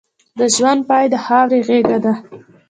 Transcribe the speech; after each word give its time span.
د 0.39 0.41
ژوند 0.55 0.81
پای 0.89 1.05
د 1.13 1.15
خاورې 1.25 1.59
غېږه 1.67 1.97
ده. 2.05 2.13